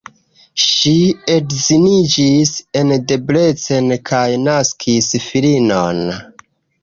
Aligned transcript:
Ŝi 0.67 0.93
edziniĝis 1.33 2.53
en 2.81 2.93
Debrecen 3.11 3.93
kaj 4.13 4.25
naskis 4.47 5.11
filinon. 5.29 6.01